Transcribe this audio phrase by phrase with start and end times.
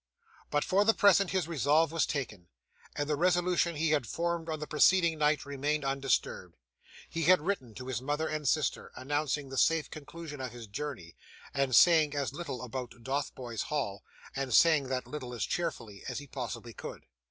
[0.49, 2.47] But, for the present, his resolve was taken,
[2.95, 6.57] and the resolution he had formed on the preceding night remained undisturbed.
[7.07, 11.15] He had written to his mother and sister, announcing the safe conclusion of his journey,
[11.53, 14.03] and saying as little about Dotheboys Hall,
[14.35, 17.03] and saying that little as cheerfully, as he possibly could.